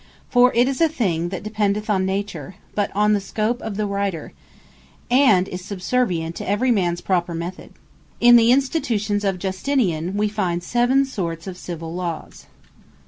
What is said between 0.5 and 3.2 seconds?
it is a thing that dependeth not on Nature, but on the